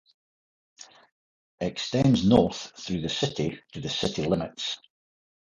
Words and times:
Extends 1.59 2.25
north 2.27 2.71
through 2.75 3.01
the 3.01 3.07
city 3.07 3.59
to 3.73 3.79
the 3.81 3.87
city 3.87 4.25
limits. 4.25 4.79